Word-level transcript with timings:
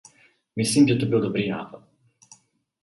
Myslím, 0.55 0.87
že 0.87 0.93
by 0.93 0.99
to 0.99 1.05
byl 1.05 1.21
dobrý 1.21 1.49
nápad. 1.49 1.83